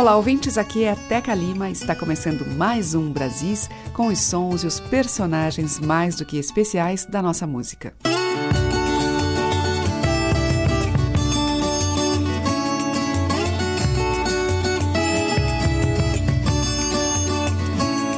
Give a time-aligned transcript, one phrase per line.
[0.00, 1.68] Olá, ouvintes, aqui é a Teca Lima.
[1.68, 7.04] Está começando mais um Brasis com os sons e os personagens mais do que especiais
[7.04, 7.92] da nossa música.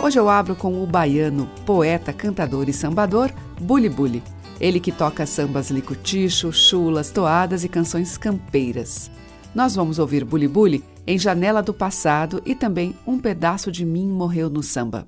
[0.00, 3.28] Hoje eu abro com o baiano, poeta, cantador e sambador,
[3.60, 4.22] Buli Buli.
[4.60, 9.10] Ele que toca sambas licuticho, chulas, toadas e canções campeiras.
[9.52, 14.08] Nós vamos ouvir Buli Buli em Janela do Passado e também Um Pedaço de Mim
[14.08, 15.06] Morreu no Samba.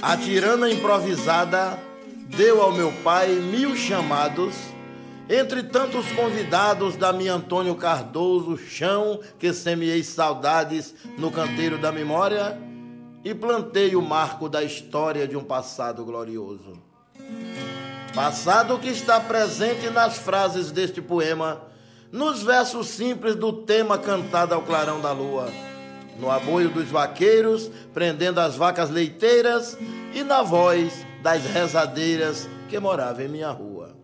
[0.00, 1.78] A tirana improvisada
[2.36, 4.54] deu ao meu pai mil chamados,
[5.28, 12.58] entre tantos convidados da minha Antônio Cardoso, chão que semeei saudades no canteiro da memória
[13.24, 16.72] e plantei o marco da história de um passado glorioso.
[18.14, 21.62] Passado que está presente nas frases deste poema,
[22.12, 25.50] nos versos simples do tema cantado ao clarão da lua,
[26.18, 29.78] no aboio dos vaqueiros, prendendo as vacas leiteiras
[30.12, 33.96] e na voz das rezadeiras que moravam em minha rua.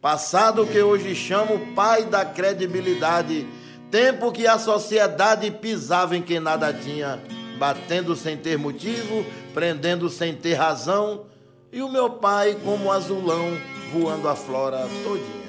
[0.00, 3.46] Passado que hoje chamo pai da credibilidade,
[3.88, 7.22] tempo que a sociedade pisava em quem nada tinha,
[7.56, 11.26] batendo sem ter motivo, prendendo sem ter razão,
[11.70, 13.56] e o meu pai como azulão
[13.92, 15.41] voando a flora todinha.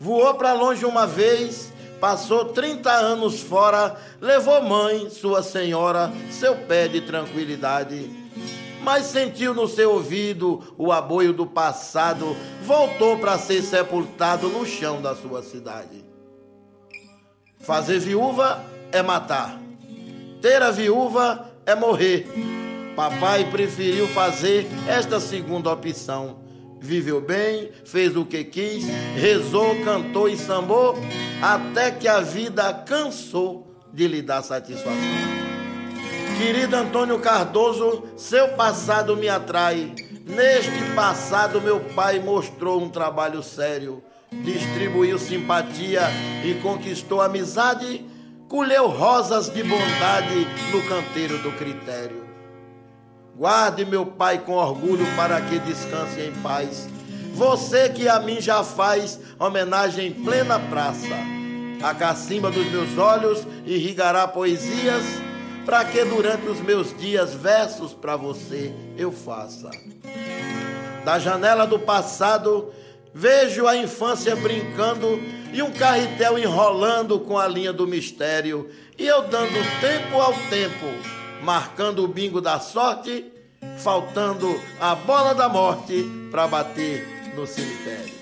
[0.00, 6.86] Voou para longe uma vez, passou 30 anos fora, levou mãe, sua senhora, seu pé
[6.86, 8.08] de tranquilidade.
[8.80, 15.02] Mas sentiu no seu ouvido o aboio do passado, voltou para ser sepultado no chão
[15.02, 16.04] da sua cidade.
[17.58, 19.60] Fazer viúva é matar,
[20.40, 22.28] ter a viúva é morrer.
[22.94, 26.47] Papai preferiu fazer esta segunda opção
[26.80, 28.84] viveu bem, fez o que quis,
[29.14, 30.96] rezou, cantou e sambou,
[31.42, 34.92] até que a vida cansou de lhe dar satisfação.
[36.38, 39.92] Querido Antônio Cardoso, seu passado me atrai.
[40.24, 46.02] Neste passado, meu pai mostrou um trabalho sério, distribuiu simpatia
[46.44, 48.04] e conquistou amizade,
[48.46, 52.27] colheu rosas de bondade no canteiro do critério.
[53.38, 56.88] Guarde meu pai com orgulho para que descanse em paz.
[57.34, 61.14] Você que a mim já faz homenagem em plena praça.
[61.80, 65.04] A cacimba dos meus olhos irrigará poesias,
[65.64, 69.70] para que durante os meus dias versos para você eu faça.
[71.04, 72.72] Da janela do passado
[73.14, 75.22] vejo a infância brincando
[75.52, 78.68] e um carretel enrolando com a linha do mistério,
[78.98, 83.32] e eu dando tempo ao tempo marcando o bingo da sorte,
[83.78, 88.14] faltando a bola da morte para bater no cemitério.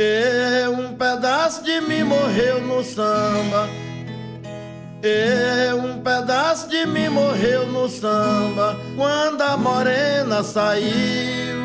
[0.00, 3.68] E um pedaço de mim morreu no samba.
[5.02, 11.58] E um pedaço de mim morreu no samba quando a morena saiu.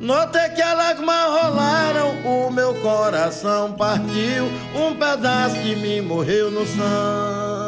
[0.00, 4.44] Notei que a lágrima rolaram, o meu coração partiu.
[4.74, 7.67] Um pedaço de mim morreu no samba.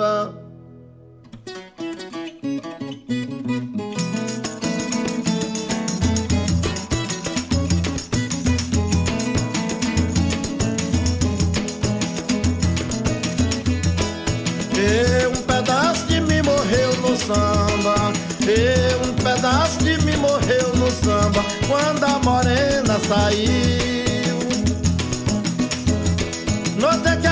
[0.00, 0.06] E
[15.26, 17.94] um pedaço de mim morreu no samba.
[18.48, 24.38] E um pedaço de mim morreu no samba quando a morena saiu.
[26.80, 27.29] Notei que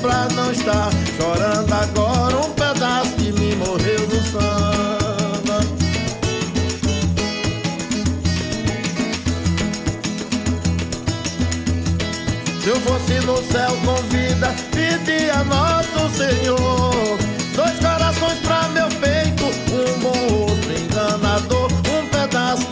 [0.00, 2.36] pra não estar chorando agora.
[2.38, 5.60] Um pedaço de mim morreu no samba.
[12.62, 17.18] Se eu fosse no céu com vida, pedir a nosso Senhor
[17.54, 21.70] dois corações pra meu peito, um bom outro enganador.
[21.90, 22.69] Um pedaço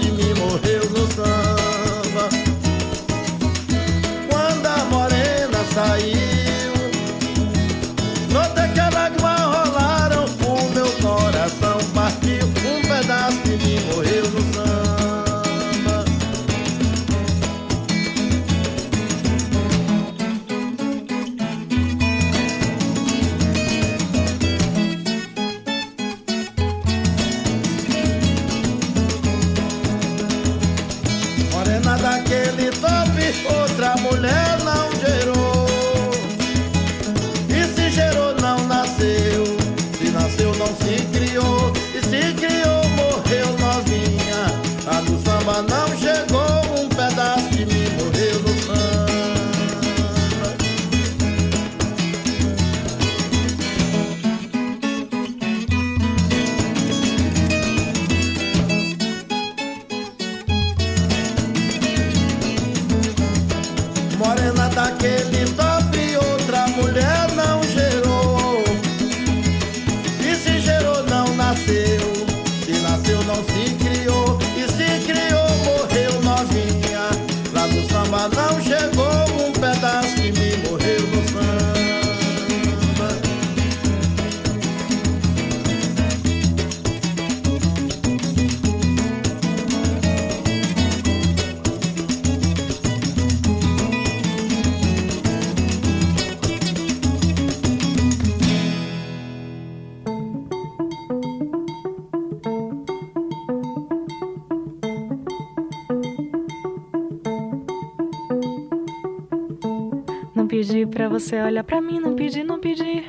[111.29, 113.05] você olhar pra mim, não pedir, não pedir.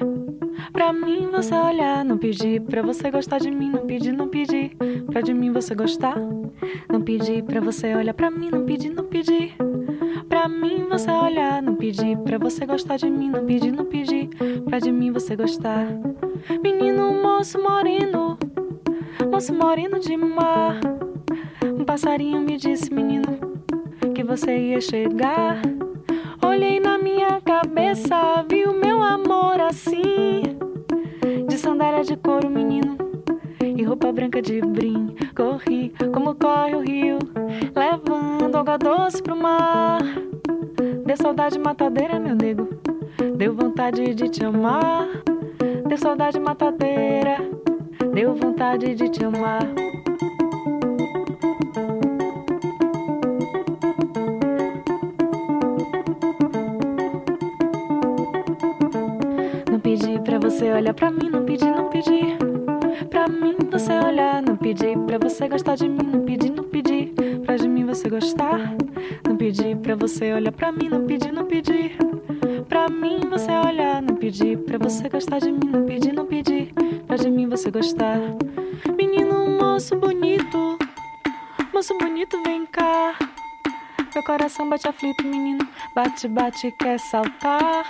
[0.73, 2.59] Pra mim você olhar, não pedir.
[2.59, 4.75] Pra você gostar de mim, não pedir, não pedir.
[5.09, 6.17] Pra de mim você gostar,
[6.89, 7.41] não pedir.
[7.43, 9.55] Pra você olhar pra mim, não pedir, não pedir.
[10.27, 12.17] Pra mim você olhar, não pedir.
[12.17, 14.27] Pra você gostar de mim, não pedir, não pedir.
[14.65, 15.87] Pra de mim você gostar.
[16.61, 18.37] Menino, moço moreno,
[19.31, 20.77] moço moreno de mar.
[21.63, 23.39] Um passarinho me disse, menino,
[24.13, 25.61] que você ia chegar.
[27.61, 30.43] Cabeça, vi o meu amor assim.
[31.45, 32.97] De sandália de couro, menino,
[33.59, 35.13] e roupa branca de brim.
[35.35, 37.19] Corri como corre o rio,
[37.75, 39.99] levando água doce pro mar.
[41.05, 42.69] Deu saudade matadeira, meu nego,
[43.35, 45.09] deu vontade de te amar.
[45.85, 47.39] Deu saudade matadeira,
[48.13, 49.67] deu vontade de te amar.
[60.79, 62.37] Olhar pra mim, não pedir, não pedir.
[63.09, 64.97] Pra mim você olhar, não pedir.
[64.99, 67.13] Pra você gostar de mim, não pedir, não pedir.
[67.45, 68.75] Pra de mim você gostar,
[69.27, 69.75] não pedir.
[69.77, 71.97] Pra você olhar pra mim, não pedir, não pedir.
[72.69, 74.57] Pra mim você olhar, não pedir.
[74.59, 76.73] Pra você gostar de mim, não pedir, não pedir.
[77.05, 78.17] Pra de mim você gostar.
[78.95, 80.77] Menino, moço bonito,
[81.73, 83.15] moço bonito, vem cá.
[84.15, 85.67] Meu coração bate aflito, menino.
[85.93, 87.85] Bate, bate, quer saltar.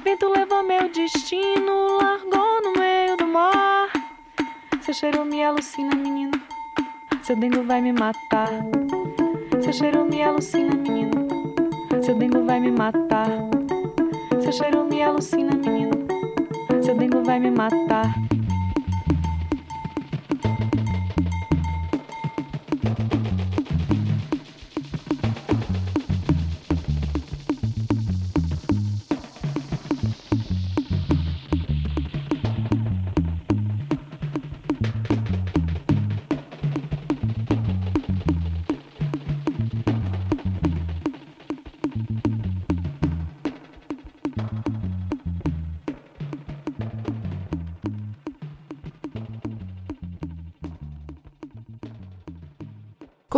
[0.00, 3.90] Vento levou meu destino, largou no meio do mar.
[4.80, 6.32] Seu cheiro me alucina, menino.
[7.22, 8.48] Seu dengo vai me matar.
[9.62, 11.28] Seu cheiro me alucina, menino.
[12.02, 13.28] Seu dengo vai me matar.
[14.42, 15.92] Seu cheiro me alucina, menino.
[16.82, 18.12] Seu dengo vai me matar.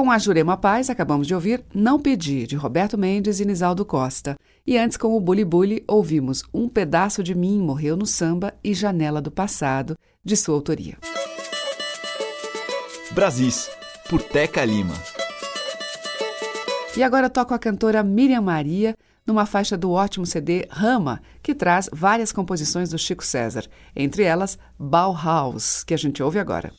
[0.04, 4.37] Com a Jurema Paz, acabamos de ouvir Não Pedir, de Roberto Mendes e Nisaldo Costa.
[4.66, 8.75] E antes, com o Bully Bully, ouvimos Um Pedaço de Mim Morreu no Samba e
[8.75, 10.99] Janela do Passado, de sua autoria.
[13.12, 13.70] Brasis,
[14.11, 14.92] por Teca Lima.
[16.94, 18.94] E agora toco a cantora Miriam Maria
[19.26, 23.64] numa faixa do ótimo CD Rama, que traz várias composições do Chico César,
[23.96, 26.70] entre elas Bauhaus, que a gente ouve agora.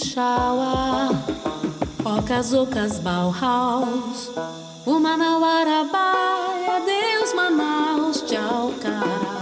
[0.00, 1.10] Do Tuxaua,
[2.04, 4.30] Ocas, Ocas, Bauhaus,
[4.86, 9.40] o Manauarabaia, Deus Manaus, tchau, cara.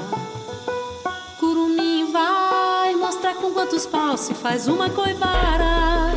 [1.38, 6.12] Curumim vai mostrar com quantos paus se faz uma coivara.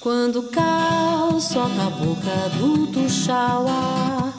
[0.00, 4.32] Quando o caos solta a boca do Tuxaua,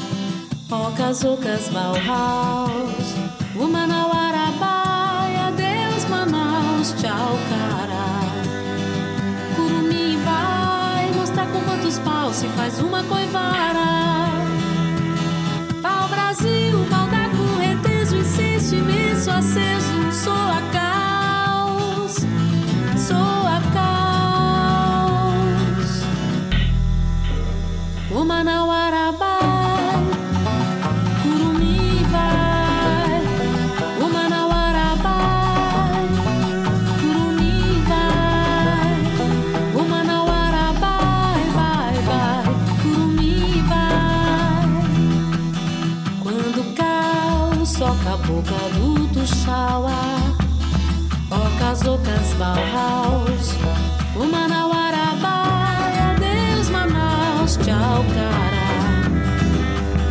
[0.72, 3.07] Ocas, Ocas, Bauhaus,
[11.98, 14.36] dos paus se faz uma coivara.
[15.82, 22.16] Pau Brasil, pau da correnteza, o incenso imenso aceso, sou a caos,
[22.98, 25.02] sou a caos.
[28.12, 28.87] O Manauara.
[51.88, 53.54] Ocas Bauhaus,
[54.14, 59.08] o Manauarabaia, Deus Manaus, tchau, cara.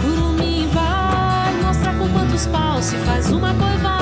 [0.01, 3.96] Curumim vai mostrar com quantos paus se faz uma coiva.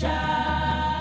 [0.00, 1.00] puxar,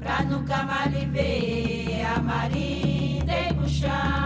[0.00, 4.19] pra nunca mais lhe ver a marinha de puxar.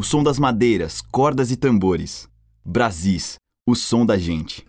[0.00, 2.26] O som das madeiras, cordas e tambores.
[2.64, 3.34] Brasis,
[3.68, 4.66] o som da gente.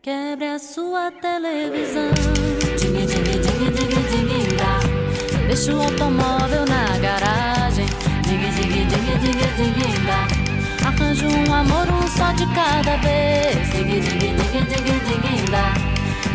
[0.00, 2.12] Quebre a sua televisão.
[5.48, 6.61] Deixa o automóvel
[10.06, 10.26] dá.
[10.86, 13.52] Arranja um amor, um só de cada vez.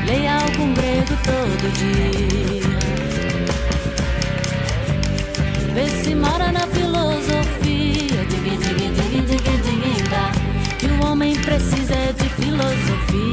[0.06, 2.62] Leia algum grego todo dia.
[5.74, 8.26] Vê se mora na filosofia.
[10.80, 13.28] Que o homem precisa é de filosofia.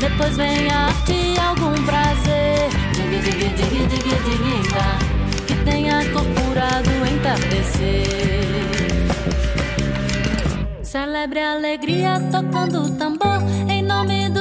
[0.00, 2.68] Depois vem a arte e algum prazer.
[2.94, 4.98] Dingue, dingue, dingue, dingue, dingue, dá.
[4.98, 5.17] Que
[5.68, 8.06] tenha cor pura do entardecer.
[10.82, 13.40] Celebre a alegria tocando tambor.
[13.68, 14.37] Em nome dos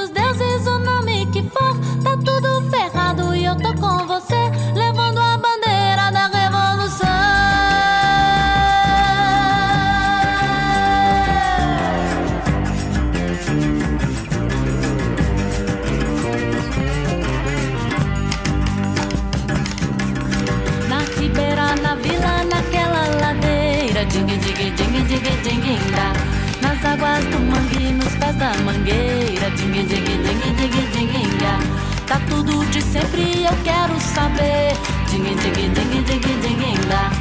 [32.07, 34.75] Tá tudo de sempre, eu quero saber.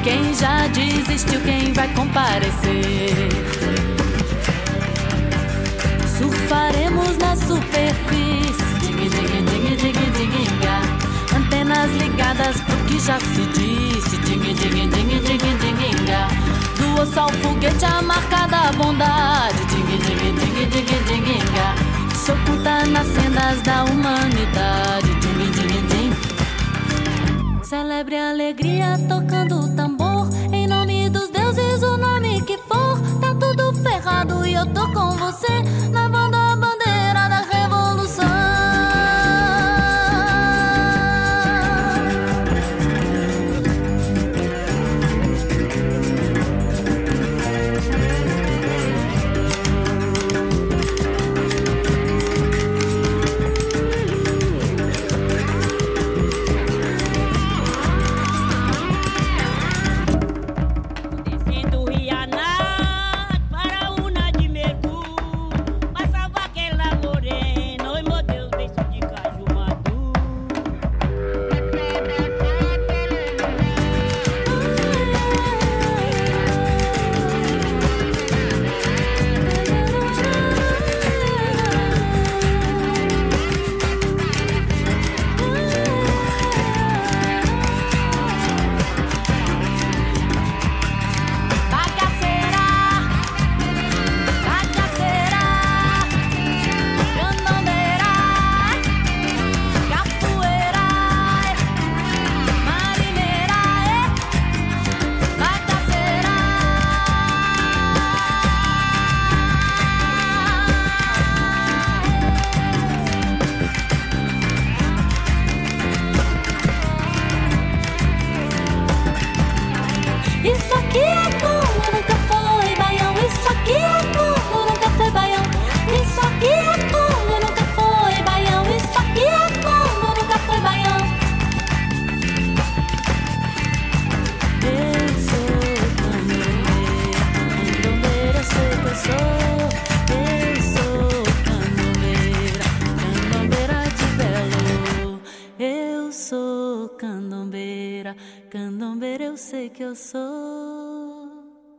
[0.02, 3.28] Quem já desistiu, quem vai comparecer?
[6.16, 8.64] Surfaremos na superfície.
[11.36, 14.16] Antenas ligadas pro que já se disse.
[14.18, 15.48] Dingue, dingue, dingue, dingue,
[17.42, 19.56] foguete, a marca da bondade.
[22.26, 25.14] Se oculta nas cenas da humanidade.
[25.20, 27.64] Dingue, dingue, dingue.
[27.64, 30.28] Celebre a alegria tocando tambor.
[30.52, 32.98] Em nome dos deuses, o nome que for.
[33.20, 35.62] Tá tudo ferrado e eu tô com você.
[35.92, 36.05] Levando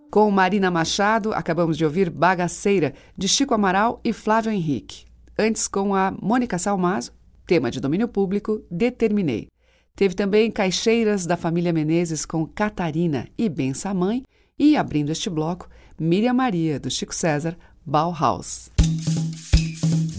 [0.10, 5.06] Com Marina Machado, acabamos de ouvir Bagaceira, de Chico Amaral e Flávio Henrique.
[5.38, 7.12] Antes, com a Mônica Salmazo,
[7.46, 9.48] tema de domínio público, Determinei.
[9.96, 14.24] Teve também Caixeiras da família Menezes com Catarina e Bença Mãe.
[14.58, 18.72] E, abrindo este bloco, Miriam Maria, do Chico César, Bauhaus.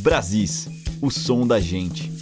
[0.00, 0.68] Brasis,
[1.02, 2.17] o som da gente.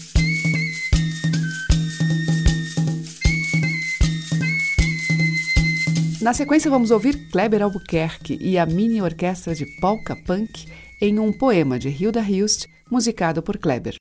[6.21, 10.67] Na sequência, vamos ouvir Kleber Albuquerque e a mini orquestra de polka punk
[11.01, 13.97] em um poema de Hilda Hilst, musicado por Kleber.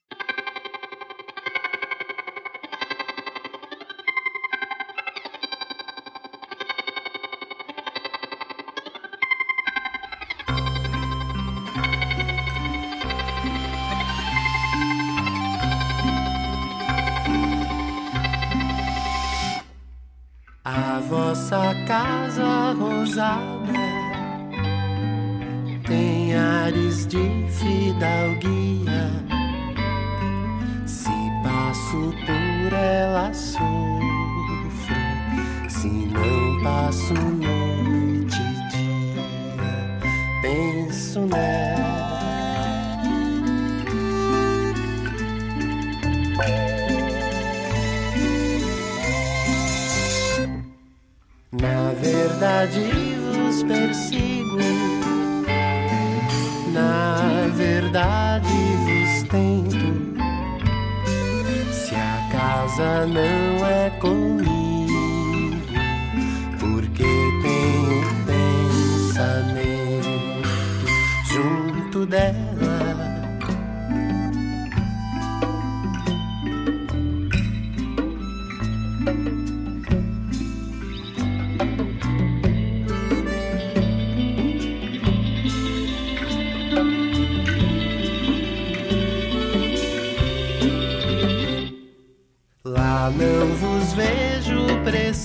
[21.10, 23.56] Vossa casa rosada
[25.88, 29.12] tem ares de fidalguia.
[30.86, 31.12] Se
[31.44, 33.66] passo por ela sofro,
[35.70, 37.14] se não passo
[52.56, 54.58] verdade vos persigo,
[56.72, 58.48] na verdade
[58.86, 60.16] vos tento.
[61.74, 64.48] Se a casa não é comigo,
[66.60, 67.04] porque
[67.44, 69.60] tenho pensamento
[71.30, 72.45] junto dela.
[93.12, 95.25] Não vos vejo precinto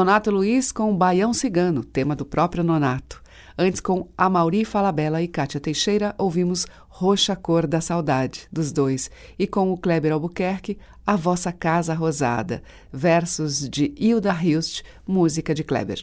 [0.00, 3.22] Nonato Luiz com Baião Cigano, tema do próprio Nonato.
[3.58, 9.10] Antes, com Amauri Falabella e Kátia Teixeira, ouvimos Roxa Cor da Saudade, dos dois.
[9.38, 15.62] E com o Kleber Albuquerque, A Vossa Casa Rosada, versos de Hilda Hilst, música de
[15.62, 16.00] Kleber.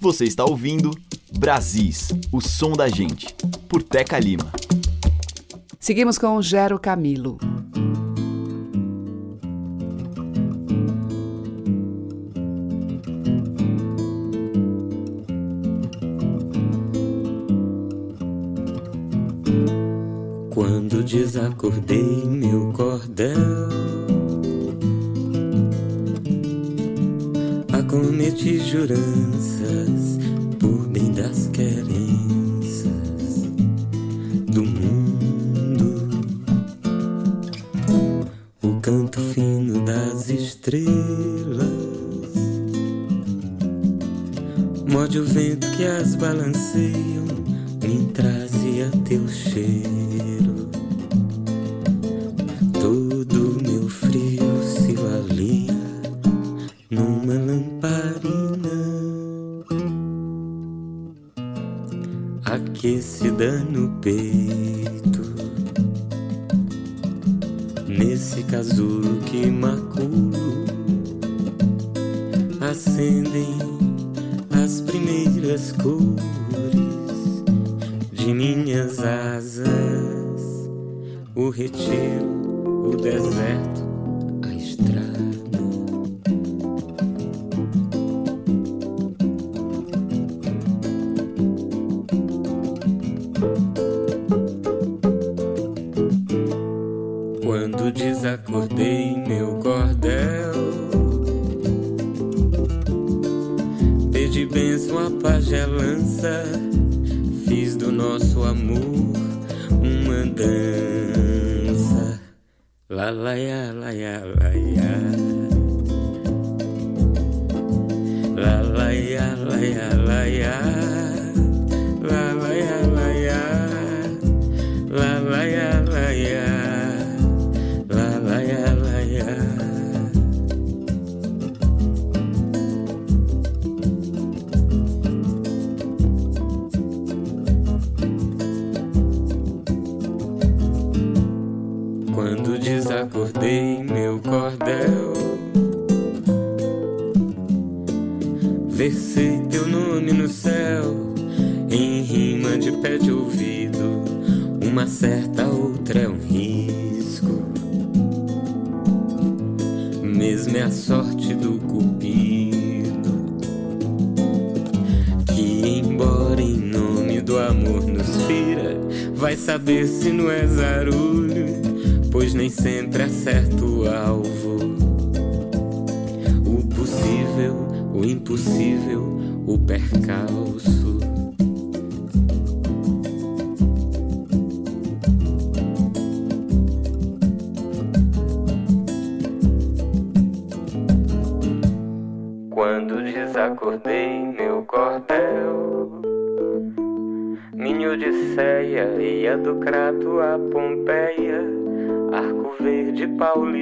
[0.00, 0.90] Você está ouvindo
[1.38, 3.26] Brasis, o som da gente,
[3.68, 4.50] por Teca Lima.
[5.78, 7.36] Seguimos com Gero Camilo.
[20.54, 23.38] Quando desacordei meu cordel,
[27.72, 30.18] acometi juranças
[30.60, 32.92] por bem das querências
[34.48, 36.10] do mundo.
[38.62, 41.72] O canto fino das estrelas.
[44.86, 47.01] Morde o vento que as balanceiam,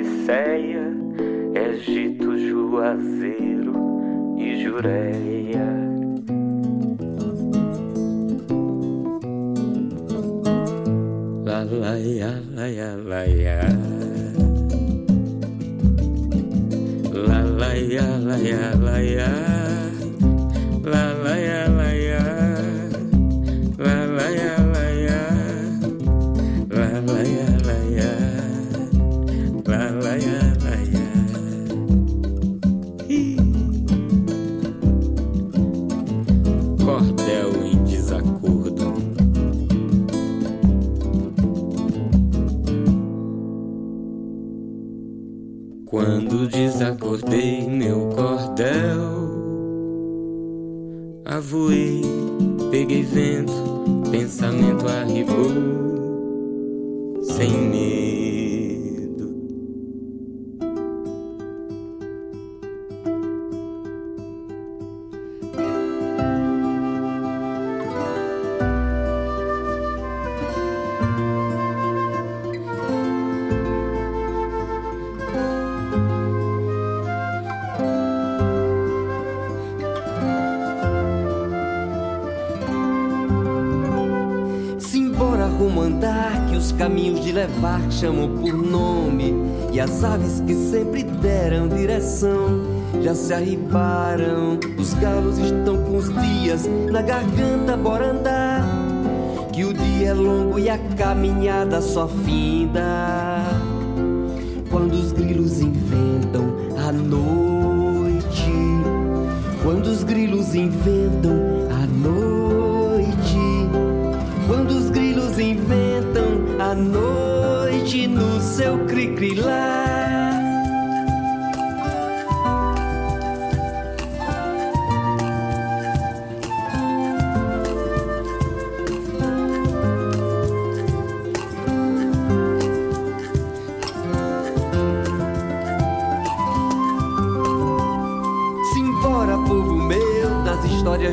[0.03, 0.40] disse
[88.01, 89.35] chamam por nome.
[89.73, 92.63] E as aves que sempre deram direção
[93.03, 94.59] já se arribaram.
[94.79, 98.65] Os galos estão com os dias na garganta, bora andar.
[99.53, 103.30] Que o dia é longo e a caminhada só finda.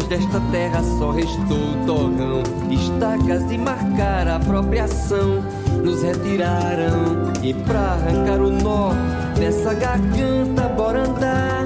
[0.08, 5.43] Desta terra só restou o torrão, estacas de marcar a apropriação.
[5.84, 8.91] Nos retiraram e pra arrancar o nó
[9.38, 11.66] dessa garganta, bora andar.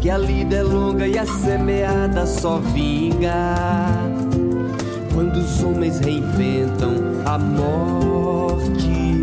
[0.00, 3.56] Que a lida é longa e a semeada só vinga.
[5.14, 6.94] Quando os homens reinventam
[7.24, 9.20] a morte,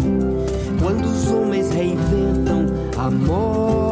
[0.81, 2.65] quando os homens reinventam
[2.97, 3.88] a morte.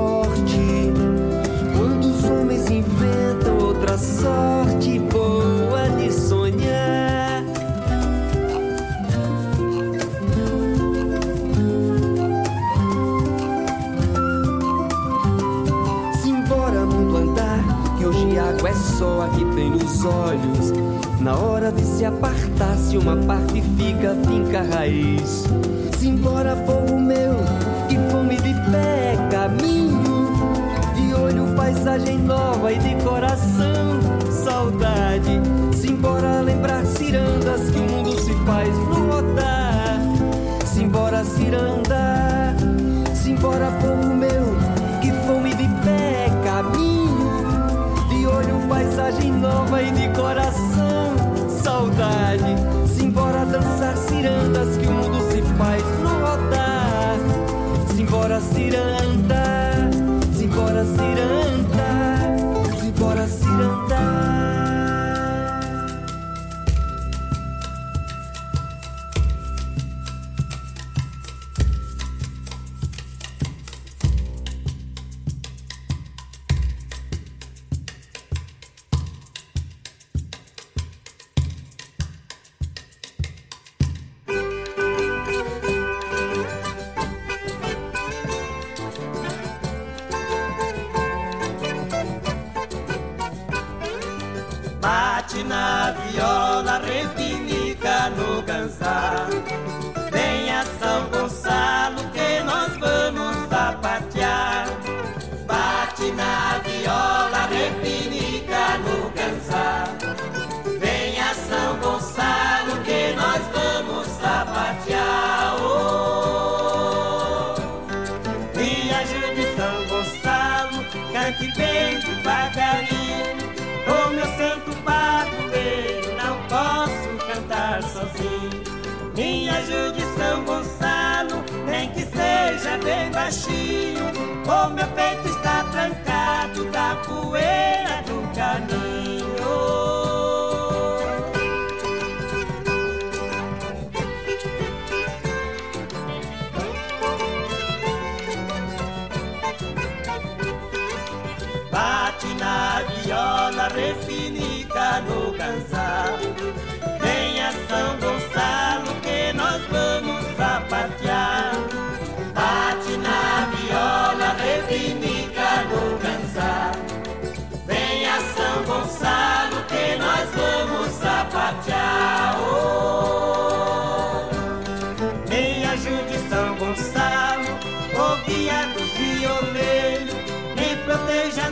[3.98, 7.43] Sorte boa de sonhar.
[16.22, 17.60] Simbora, mundo andar,
[17.98, 20.72] que hoje água é só a que tem nos olhos.
[21.20, 25.45] Na hora de se apartar, se uma parte fica, finca a raiz.
[25.98, 27.36] Simbora, povo meu,
[27.89, 29.98] que fome de pé, caminho
[30.95, 33.77] de olho, paisagem nova e de coração,
[35.18, 35.41] saudade.
[35.74, 39.99] Simbora lembrar cirandas que o mundo se faz rodar.
[40.65, 42.55] Simbora, ciranda,
[43.13, 44.55] simbora, povo meu,
[45.01, 47.43] que fome de pé, caminho
[48.09, 51.15] de olho, paisagem nova e de coração,
[51.49, 52.55] saudade.
[52.88, 54.97] Simbora dançar cirandas que o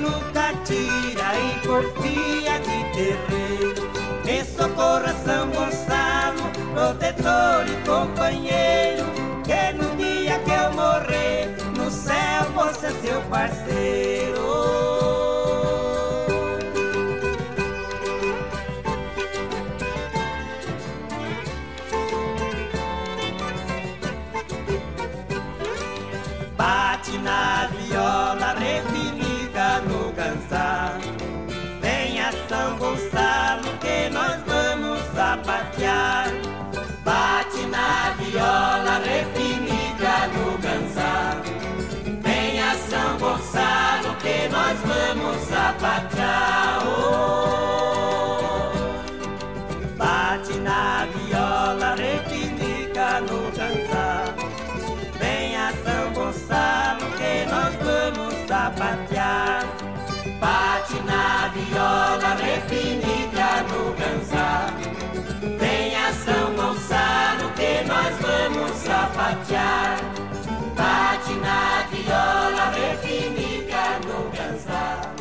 [0.06, 3.90] no catira e porfia de terreiro.
[4.24, 6.44] Me socorra São Gonçalo,
[6.74, 9.06] protetor e companheiro.
[9.44, 14.85] Que no dia que eu morrer, no céu você é seu parceiro.
[43.56, 46.82] moçado, que nós vamos sapatear.
[49.98, 54.36] Bate na viola, repinica no dançar.
[55.58, 59.66] a São Gonçalo, que nós vamos sapatear.
[60.40, 64.74] Bate na viola, repinica no dançar.
[65.96, 70.25] a São Gonçalo, que nós vamos sapatear.
[70.86, 75.16] Bate na viola, repinica no cansar.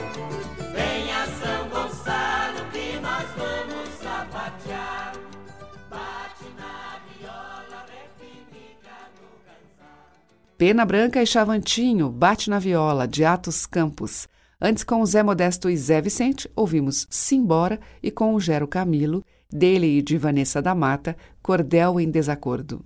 [10.58, 14.28] Pena Branca e Chavantinho, Bate na Viola, de Atos Campos.
[14.60, 19.24] Antes, com o Zé Modesto e Zé Vicente, ouvimos Simbora e com o Gero Camilo,
[19.50, 22.84] dele e de Vanessa da Mata, Cordel em Desacordo.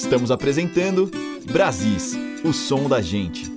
[0.00, 1.10] Estamos apresentando
[1.52, 3.52] Brasis, o som da gente.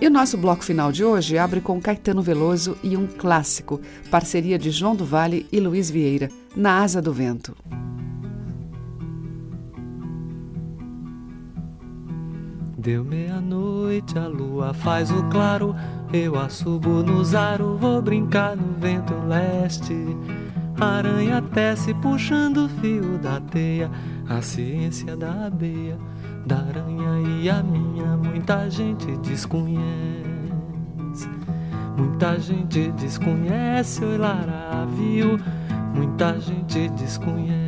[0.00, 4.58] E o nosso bloco final de hoje abre com Caetano Veloso e um clássico, parceria
[4.58, 7.54] de João do Vale e Luiz Vieira, Na Asa do Vento.
[12.78, 15.76] Deu meia-noite, a lua faz o claro.
[16.10, 19.94] Eu assubo no zaro, vou brincar no vento leste.
[20.80, 23.90] Aranha tece puxando o fio da teia.
[24.28, 25.96] A ciência da abeia,
[26.44, 28.16] da aranha e a minha.
[28.16, 29.84] Muita gente desconhece.
[31.96, 35.38] Muita gente desconhece, oi Lara, viu?
[35.94, 37.66] Muita gente desconhece.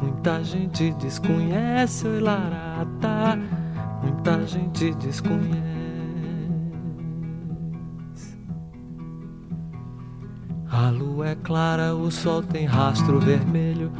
[0.00, 3.36] Muita gente desconhece o Ilarata,
[4.02, 5.77] muita gente desconhece.
[11.24, 13.90] É clara, o sol tem rastro vermelho.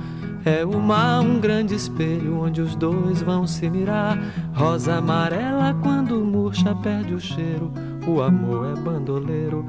[0.45, 4.19] É o mar um grande espelho onde os dois vão se mirar.
[4.55, 7.73] Rosa amarela quando murcha perde o cheiro.
[8.07, 9.67] O amor é bandoleiro,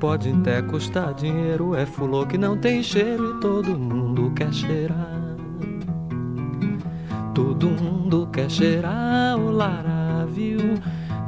[0.00, 1.74] pode até custar dinheiro.
[1.74, 5.36] É fulô que não tem cheiro e todo mundo quer cheirar.
[7.34, 10.74] Todo mundo quer cheirar o Lara, viu?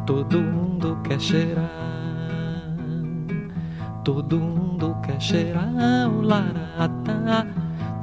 [0.06, 1.84] Todo mundo quer cheirar.
[4.04, 7.46] Todo mundo quer cheirar o Lara, tá?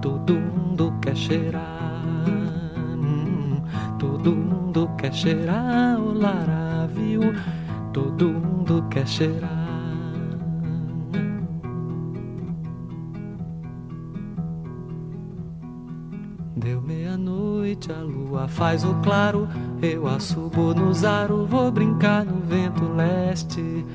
[0.01, 2.03] Todo mundo quer cheirar.
[2.97, 3.61] Hum,
[3.99, 7.21] todo mundo quer cheirar o Lara, viu?
[7.93, 9.61] Todo mundo quer cheirar.
[16.55, 19.47] Deu meia-noite, a lua faz o claro.
[19.81, 23.85] Eu assubo no zaro, vou brincar no vento leste.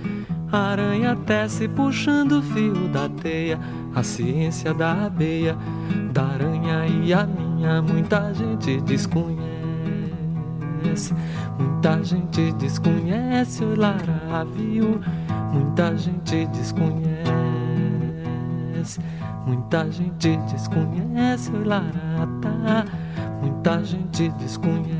[0.52, 3.58] A aranha tece puxando o fio da teia.
[3.94, 5.56] A ciência da abeia,
[6.12, 7.82] da aranha e a minha.
[7.82, 9.46] Muita gente desconhece.
[11.58, 15.00] Muita gente desconhece o Lara, viu?
[15.52, 17.16] Muita gente desconhece.
[19.46, 22.84] Muita gente desconhece o Ilarata,
[23.40, 24.96] muita gente desconhece.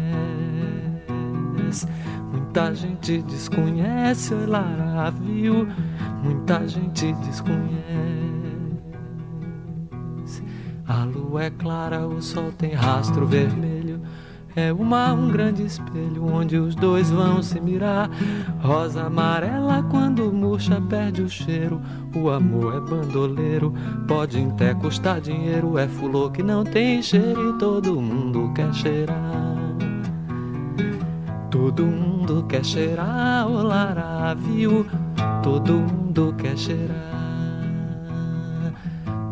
[2.36, 5.66] Muita gente desconhece o Ilara, viu?
[6.22, 7.64] Muita gente desconhece.
[10.86, 14.02] A lua é clara, o sol tem rastro vermelho.
[14.54, 18.10] É o mar um grande espelho onde os dois vão se mirar.
[18.60, 21.80] Rosa amarela quando murcha perde o cheiro.
[22.14, 23.72] O amor é bandoleiro,
[24.06, 25.78] pode até custar dinheiro.
[25.78, 29.55] É fulô que não tem cheiro e todo mundo quer cheirar.
[31.66, 34.86] Todo mundo quer cheirar o Lara, viu?
[35.42, 36.94] Todo mundo quer cheirar.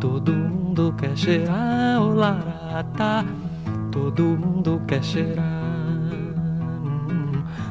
[0.01, 3.23] Todo mundo quer cheirar o Lara, tá?
[3.89, 5.45] Todo mundo quer cheirar.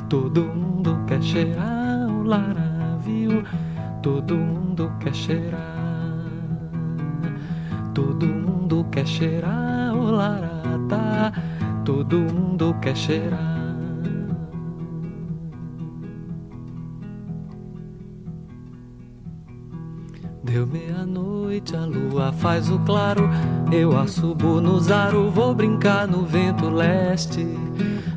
[0.08, 3.44] Todo mundo quer cheirar o Lara, viu?
[4.02, 6.24] Todo mundo quer cheirar.
[7.92, 11.32] Todo mundo quer cheirar o Lara, tá?
[11.84, 13.53] Todo mundo quer cheirar.
[20.54, 23.28] Deu meia-noite, a lua faz o claro.
[23.72, 27.44] Eu assubo no zaro, vou brincar no vento leste.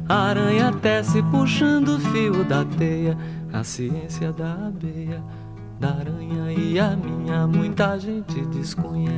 [0.08, 3.18] A aranha tece puxando o fio da teia.
[3.52, 5.20] A ciência da abeia,
[5.80, 7.48] da aranha e a minha.
[7.48, 9.16] Muita gente desconhece.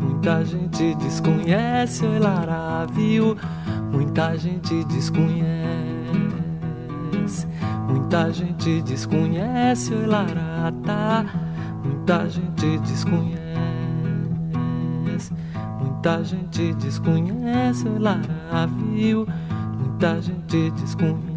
[0.00, 3.36] Muita gente desconhece, oi Lara, viu?
[3.92, 5.71] Muita gente desconhece.
[7.92, 11.26] Muita gente desconhece, oi Lara, tá?
[11.84, 13.42] Muita gente desconhece.
[15.78, 19.26] Muita gente desconhece, oi Lara, viu?
[19.78, 21.36] Muita gente desconhece.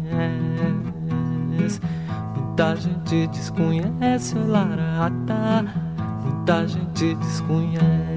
[2.34, 5.62] Muita gente desconhece, oi Lara, tá?
[6.24, 8.15] Muita gente desconhece.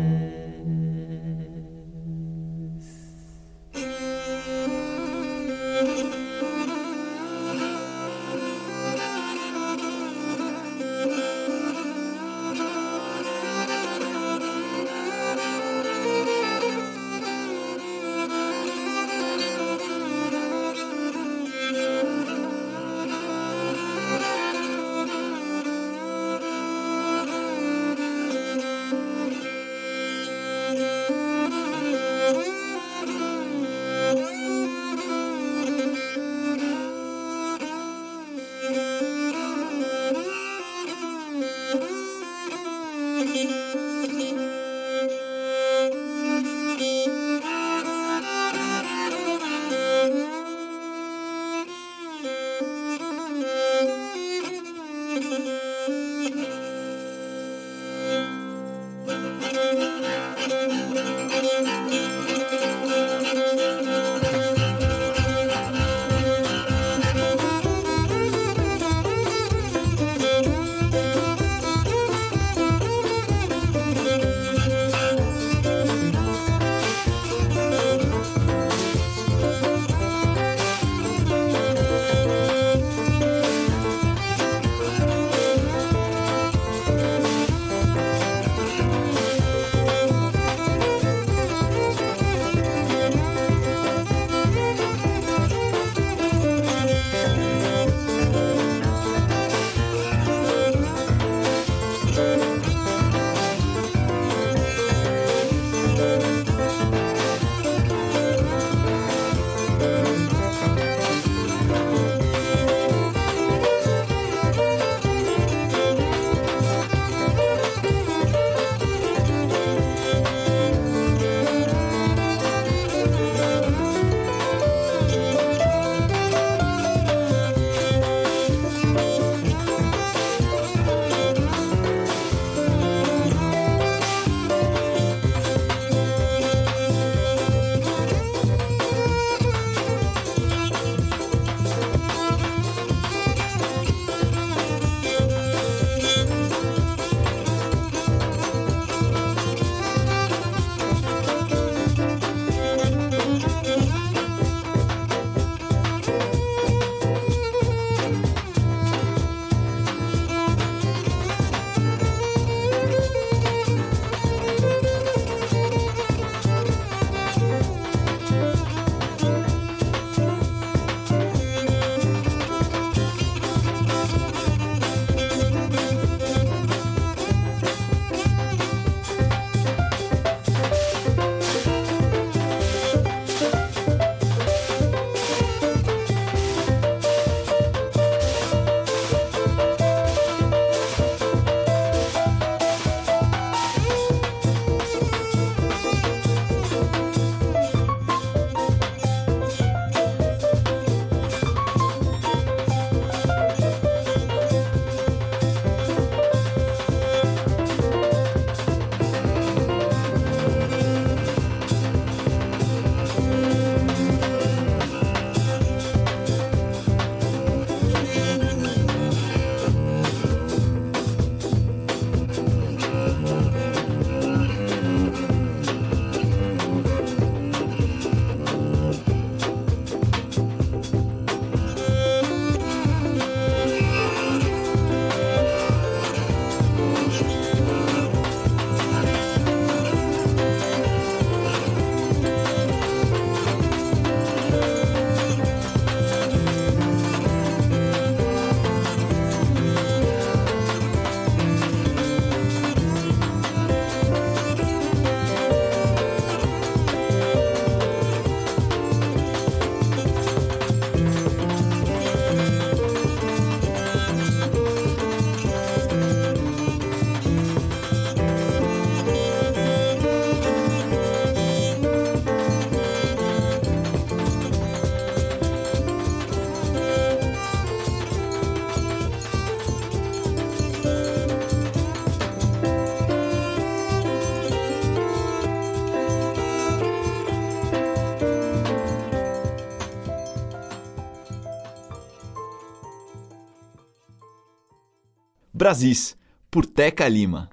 [295.59, 296.17] Brasis,
[296.49, 297.49] por Teca Lima.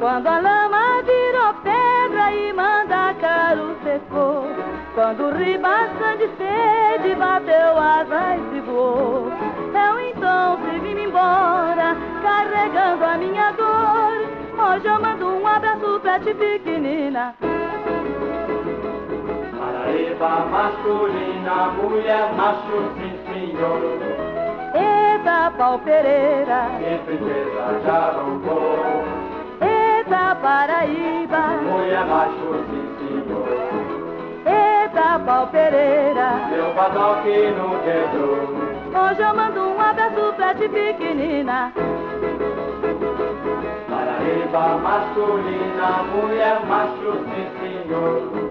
[0.00, 4.42] Quando a lama virou pedra e mandacaru secou
[4.96, 9.30] Quando o ribaça de sede bateu asas e voou
[9.86, 14.15] Eu então se vim embora carregando a minha dor
[14.68, 17.34] Hoje eu mando um abraço pra ti pequenina.
[19.58, 23.80] Paraíba masculina, mulher macho, sim senhor.
[24.74, 29.04] Eita pau Pereira, que princesa já roubou
[29.60, 33.48] Eita Paraíba, mulher macho, sim senhor.
[34.46, 38.66] Eita pau Pereira, meu padoque não quebrou
[39.00, 41.72] Hoje eu mando um abraço pra ti pequenina
[44.52, 48.45] Paraíba masculina, mulher macho, sim senhor.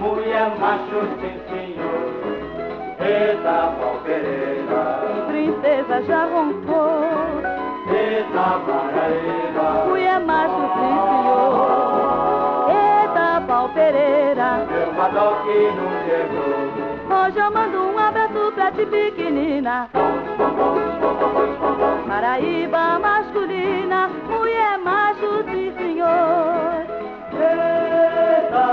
[0.00, 2.04] Mulher macho, sim senhor.
[3.00, 4.82] Eita, palpereira.
[5.28, 7.40] Princesa já roncou.
[7.88, 9.66] Eita, Paraíba.
[9.88, 12.70] Mulher macho, sim senhor.
[12.70, 14.48] Eita, palpereira.
[14.70, 16.62] Meu badoque não quebrou.
[17.24, 19.88] Hoje eu mando um abraço pra ti pequenina.
[22.08, 26.86] Paraíba masculina, mulher macho, sim senhor.
[27.32, 28.66] Eita,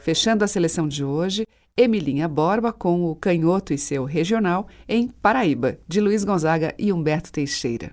[0.00, 1.46] Fechando a seleção de hoje,
[1.76, 7.30] Emilinha Borba com o Canhoto e seu Regional em Paraíba, de Luiz Gonzaga e Humberto
[7.30, 7.92] Teixeira.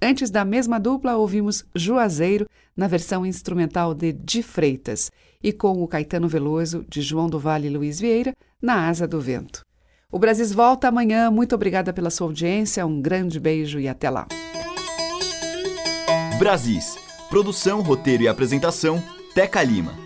[0.00, 2.46] Antes da mesma dupla, ouvimos Juazeiro
[2.76, 5.10] na versão instrumental de Di Freitas
[5.42, 9.20] e com o Caetano Veloso, de João do Vale e Luiz Vieira, na Asa do
[9.20, 9.62] Vento.
[10.12, 11.30] O Brasis volta amanhã.
[11.30, 12.86] Muito obrigada pela sua audiência.
[12.86, 14.26] Um grande beijo e até lá.
[16.38, 16.96] Brasis.
[17.28, 19.02] Produção, roteiro e apresentação,
[19.34, 20.05] Teca Lima.